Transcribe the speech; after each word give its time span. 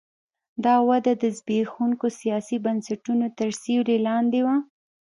دا 0.65 0.75
وده 0.89 1.13
د 1.21 1.23
زبېښونکو 1.37 2.07
سیاسي 2.19 2.57
بنسټونو 2.65 3.25
تر 3.37 3.49
سیوري 3.61 3.97
لاندې 4.07 4.39
وه. 4.45 4.55